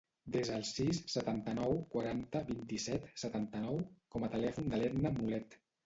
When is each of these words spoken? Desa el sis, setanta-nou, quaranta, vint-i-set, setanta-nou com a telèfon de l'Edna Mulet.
Desa 0.35 0.53
el 0.59 0.63
sis, 0.69 1.01
setanta-nou, 1.15 1.77
quaranta, 1.93 2.43
vint-i-set, 2.49 3.07
setanta-nou 3.27 3.81
com 4.17 4.23
a 4.31 4.35
telèfon 4.37 4.75
de 4.77 4.85
l'Edna 4.85 5.19
Mulet. 5.23 5.61